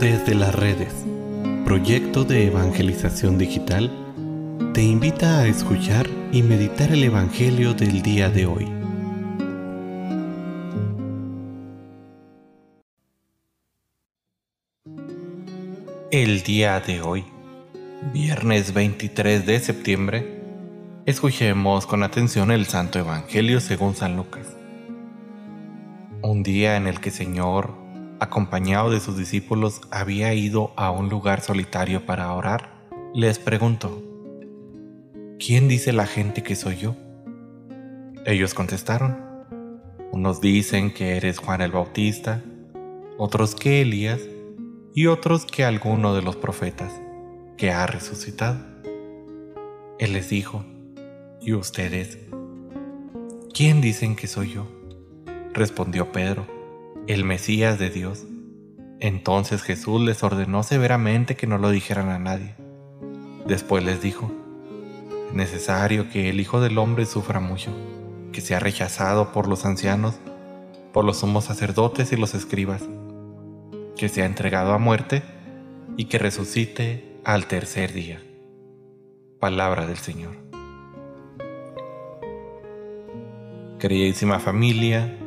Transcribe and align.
Desde 0.00 0.34
las 0.34 0.52
redes, 0.52 0.92
proyecto 1.64 2.24
de 2.24 2.48
evangelización 2.48 3.38
digital, 3.38 3.92
te 4.74 4.82
invita 4.82 5.38
a 5.38 5.46
escuchar 5.46 6.08
y 6.32 6.42
meditar 6.42 6.90
el 6.90 7.04
Evangelio 7.04 7.74
del 7.74 8.02
día 8.02 8.28
de 8.28 8.46
hoy. 8.46 8.68
El 16.10 16.42
día 16.42 16.80
de 16.80 17.00
hoy, 17.00 17.24
viernes 18.12 18.74
23 18.74 19.46
de 19.46 19.60
septiembre, 19.60 20.42
escuchemos 21.06 21.86
con 21.86 22.02
atención 22.02 22.50
el 22.50 22.66
Santo 22.66 22.98
Evangelio 22.98 23.60
según 23.60 23.94
San 23.94 24.16
Lucas. 24.16 24.48
Un 26.20 26.42
día 26.42 26.76
en 26.76 26.88
el 26.88 27.00
que 27.00 27.12
Señor 27.12 27.83
acompañado 28.20 28.90
de 28.90 29.00
sus 29.00 29.16
discípulos, 29.16 29.80
había 29.90 30.34
ido 30.34 30.72
a 30.76 30.90
un 30.90 31.08
lugar 31.08 31.40
solitario 31.40 32.06
para 32.06 32.32
orar, 32.32 32.88
les 33.14 33.38
preguntó, 33.38 34.02
¿quién 35.38 35.68
dice 35.68 35.92
la 35.92 36.06
gente 36.06 36.42
que 36.42 36.56
soy 36.56 36.76
yo? 36.76 36.96
Ellos 38.26 38.54
contestaron, 38.54 39.16
unos 40.12 40.40
dicen 40.40 40.92
que 40.92 41.16
eres 41.16 41.38
Juan 41.38 41.60
el 41.60 41.72
Bautista, 41.72 42.42
otros 43.18 43.54
que 43.54 43.82
Elías 43.82 44.20
y 44.94 45.06
otros 45.06 45.44
que 45.44 45.64
alguno 45.64 46.14
de 46.14 46.22
los 46.22 46.36
profetas 46.36 46.92
que 47.56 47.70
ha 47.70 47.86
resucitado. 47.86 48.58
Él 49.98 50.12
les 50.12 50.28
dijo, 50.28 50.64
¿y 51.40 51.52
ustedes? 51.52 52.18
¿Quién 53.52 53.80
dicen 53.80 54.16
que 54.16 54.26
soy 54.26 54.54
yo? 54.54 54.66
Respondió 55.52 56.10
Pedro 56.10 56.53
el 57.06 57.24
Mesías 57.24 57.78
de 57.78 57.90
Dios. 57.90 58.24
Entonces 58.98 59.62
Jesús 59.62 60.00
les 60.00 60.22
ordenó 60.22 60.62
severamente 60.62 61.36
que 61.36 61.46
no 61.46 61.58
lo 61.58 61.70
dijeran 61.70 62.08
a 62.08 62.18
nadie. 62.18 62.54
Después 63.46 63.84
les 63.84 64.00
dijo, 64.00 64.32
es 65.28 65.34
necesario 65.34 66.08
que 66.08 66.30
el 66.30 66.40
Hijo 66.40 66.62
del 66.62 66.78
Hombre 66.78 67.04
sufra 67.04 67.40
mucho, 67.40 67.72
que 68.32 68.40
sea 68.40 68.58
rechazado 68.58 69.32
por 69.32 69.48
los 69.48 69.66
ancianos, 69.66 70.14
por 70.94 71.04
los 71.04 71.18
sumos 71.18 71.44
sacerdotes 71.44 72.10
y 72.12 72.16
los 72.16 72.34
escribas, 72.34 72.82
que 73.96 74.08
sea 74.08 74.24
entregado 74.24 74.72
a 74.72 74.78
muerte 74.78 75.22
y 75.98 76.06
que 76.06 76.18
resucite 76.18 77.20
al 77.24 77.46
tercer 77.46 77.92
día. 77.92 78.22
Palabra 79.40 79.86
del 79.86 79.98
Señor. 79.98 80.36
Queridísima 83.78 84.38
familia, 84.40 85.18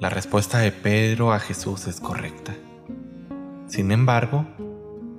la 0.00 0.08
respuesta 0.08 0.56
de 0.60 0.72
Pedro 0.72 1.34
a 1.34 1.38
Jesús 1.38 1.86
es 1.86 2.00
correcta. 2.00 2.56
Sin 3.66 3.92
embargo, 3.92 4.46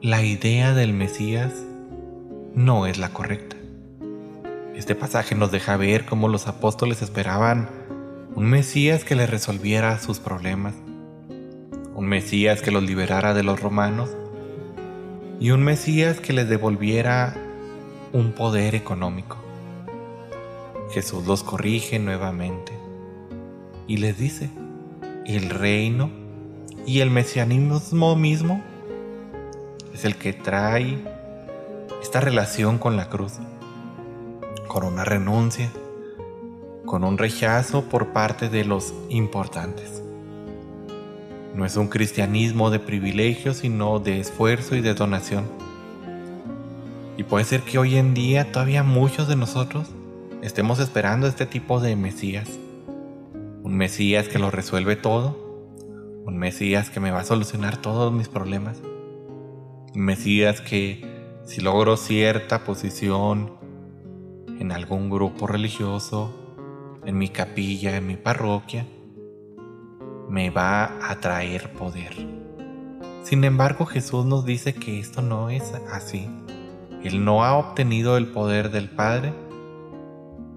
la 0.00 0.22
idea 0.22 0.72
del 0.72 0.94
Mesías 0.94 1.52
no 2.54 2.86
es 2.86 2.96
la 2.96 3.10
correcta. 3.10 3.54
Este 4.74 4.94
pasaje 4.94 5.34
nos 5.34 5.52
deja 5.52 5.76
ver 5.76 6.06
cómo 6.06 6.26
los 6.26 6.48
apóstoles 6.48 7.02
esperaban 7.02 7.68
un 8.34 8.46
Mesías 8.46 9.04
que 9.04 9.14
les 9.14 9.28
resolviera 9.28 9.98
sus 9.98 10.20
problemas, 10.20 10.72
un 11.94 12.06
Mesías 12.06 12.62
que 12.62 12.70
los 12.70 12.82
liberara 12.82 13.34
de 13.34 13.42
los 13.42 13.60
romanos 13.60 14.08
y 15.38 15.50
un 15.50 15.62
Mesías 15.62 16.18
que 16.18 16.32
les 16.32 16.48
devolviera 16.48 17.36
un 18.14 18.32
poder 18.32 18.74
económico. 18.74 19.36
Jesús 20.94 21.26
los 21.26 21.42
corrige 21.42 21.98
nuevamente 21.98 22.72
y 23.86 23.98
les 23.98 24.16
dice, 24.16 24.48
el 25.26 25.50
reino 25.50 26.10
y 26.86 27.00
el 27.00 27.10
mesianismo 27.10 28.16
mismo 28.16 28.62
es 29.94 30.04
el 30.04 30.16
que 30.16 30.32
trae 30.32 30.98
esta 32.02 32.20
relación 32.20 32.78
con 32.78 32.96
la 32.96 33.08
cruz, 33.08 33.34
con 34.66 34.84
una 34.84 35.04
renuncia, 35.04 35.70
con 36.84 37.04
un 37.04 37.18
rechazo 37.18 37.84
por 37.84 38.08
parte 38.08 38.48
de 38.48 38.64
los 38.64 38.92
importantes. 39.10 40.02
No 41.54 41.64
es 41.64 41.76
un 41.76 41.88
cristianismo 41.88 42.70
de 42.70 42.80
privilegio, 42.80 43.54
sino 43.54 44.00
de 44.00 44.18
esfuerzo 44.18 44.74
y 44.74 44.80
de 44.80 44.94
donación. 44.94 45.44
Y 47.16 47.24
puede 47.24 47.44
ser 47.44 47.60
que 47.60 47.78
hoy 47.78 47.96
en 47.96 48.14
día 48.14 48.50
todavía 48.50 48.82
muchos 48.82 49.28
de 49.28 49.36
nosotros 49.36 49.88
estemos 50.42 50.80
esperando 50.80 51.28
este 51.28 51.46
tipo 51.46 51.78
de 51.78 51.94
Mesías 51.94 52.48
un 53.72 53.78
Mesías 53.78 54.28
que 54.28 54.38
lo 54.38 54.50
resuelve 54.50 54.96
todo, 54.96 55.34
un 56.26 56.36
Mesías 56.36 56.90
que 56.90 57.00
me 57.00 57.10
va 57.10 57.20
a 57.20 57.24
solucionar 57.24 57.78
todos 57.78 58.12
mis 58.12 58.28
problemas, 58.28 58.82
un 59.94 60.02
Mesías 60.04 60.60
que 60.60 61.02
si 61.46 61.62
logro 61.62 61.96
cierta 61.96 62.64
posición 62.64 63.54
en 64.60 64.72
algún 64.72 65.08
grupo 65.08 65.46
religioso, 65.46 66.30
en 67.06 67.16
mi 67.16 67.30
capilla, 67.30 67.96
en 67.96 68.06
mi 68.06 68.18
parroquia, 68.18 68.86
me 70.28 70.50
va 70.50 70.98
a 71.10 71.18
traer 71.20 71.72
poder. 71.72 72.14
Sin 73.22 73.42
embargo, 73.42 73.86
Jesús 73.86 74.26
nos 74.26 74.44
dice 74.44 74.74
que 74.74 75.00
esto 75.00 75.22
no 75.22 75.48
es 75.48 75.72
así. 75.90 76.28
Él 77.02 77.24
no 77.24 77.42
ha 77.42 77.56
obtenido 77.56 78.18
el 78.18 78.26
poder 78.32 78.70
del 78.70 78.90
Padre, 78.90 79.32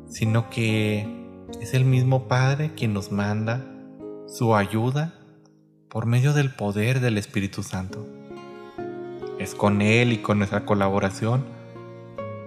sino 0.10 0.50
que 0.50 1.25
es 1.62 1.74
el 1.74 1.86
mismo 1.86 2.28
Padre 2.28 2.72
quien 2.76 2.94
nos 2.94 3.12
manda 3.12 3.62
su 4.28 4.56
ayuda 4.56 5.14
por 5.90 6.06
medio 6.06 6.34
del 6.34 6.54
poder 6.54 7.00
del 7.00 7.18
Espíritu 7.18 7.64
Santo. 7.64 8.06
Es 9.40 9.56
con 9.56 9.82
Él 9.82 10.14
y 10.14 10.18
con 10.18 10.40
nuestra 10.40 10.66
colaboración 10.66 11.46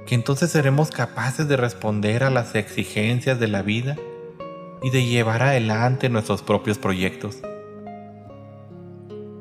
que 0.07 0.15
entonces 0.15 0.51
seremos 0.51 0.91
capaces 0.91 1.49
de 1.49 1.57
responder 1.57 2.25
a 2.25 2.31
las 2.31 2.55
exigencias 2.55 3.39
de 3.39 3.49
la 3.49 3.63
vida 3.63 3.97
y 4.83 4.91
de 4.91 5.05
llevar 5.05 5.43
adelante 5.43 6.09
nuestros 6.09 6.43
propios 6.43 6.79
proyectos. 6.79 7.39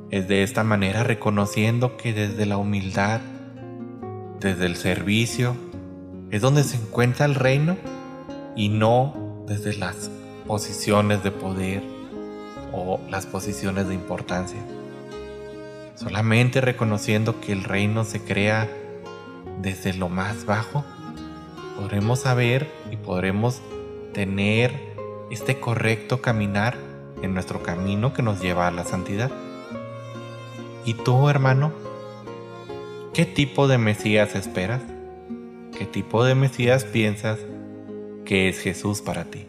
Es 0.10 0.28
de 0.28 0.44
esta 0.44 0.64
manera 0.64 1.04
reconociendo 1.04 1.98
que 1.98 2.14
desde 2.14 2.46
la 2.46 2.58
humildad, 2.58 3.22
desde 4.40 4.66
el 4.66 4.76
servicio, 4.76 5.56
es 6.32 6.42
donde 6.42 6.64
se 6.64 6.78
encuentra 6.78 7.26
el 7.26 7.36
reino 7.36 7.78
y 8.56 8.70
no 8.70 9.27
desde 9.48 9.78
las 9.78 10.12
posiciones 10.46 11.24
de 11.24 11.32
poder 11.32 11.82
o 12.74 13.00
las 13.10 13.26
posiciones 13.26 13.88
de 13.88 13.96
importancia. 13.96 14.60
Solamente 15.96 16.62
reconociendo 16.62 17.40
que 17.40 17.54
el 17.54 17.64
reino 17.64 18.04
se 18.04 18.22
crea 18.22 18.70
desde 19.62 19.94
lo 19.94 20.10
más 20.10 20.46
bajo, 20.46 20.84
podremos 21.80 22.20
saber 22.20 22.70
y 22.92 22.98
podremos 22.98 23.62
tener 24.14 24.74
este 25.32 25.60
correcto 25.60 26.22
caminar 26.22 26.78
en 27.22 27.34
nuestro 27.34 27.64
camino 27.64 28.14
que 28.14 28.22
nos 28.22 28.42
lleva 28.42 28.68
a 28.68 28.72
la 28.72 28.84
santidad. 28.84 29.32
¿Y 30.86 30.94
tú, 30.94 31.30
hermano? 31.30 31.72
¿Qué 33.14 33.26
tipo 33.26 33.68
de 33.68 33.78
Mesías 33.78 34.36
esperas? 34.36 34.82
¿Qué 35.78 35.86
tipo 35.86 36.24
de 36.24 36.36
Mesías 36.36 36.86
piensas 36.86 37.40
que 38.28 38.50
es 38.50 38.60
Jesús 38.60 39.02
para 39.02 39.24
ti. 39.24 39.46